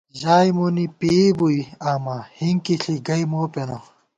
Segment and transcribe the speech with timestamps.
[0.19, 1.59] ژائےمونی پېئی بُوئی
[1.91, 3.77] آما، ہِنکی ݪِی گئ موپېنہ